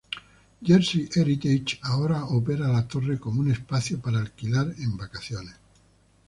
Jersey 0.63 1.07
Heritage 1.13 1.77
ahora 1.83 2.25
opera 2.25 2.67
la 2.69 2.87
torre 2.87 3.19
como 3.19 3.41
un 3.41 3.51
espacio 3.51 3.99
para 4.01 4.17
alquilar 4.17 4.73
en 4.79 4.97
vacaciones. 4.97 5.53